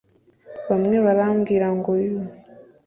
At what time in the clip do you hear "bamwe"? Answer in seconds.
0.69-0.97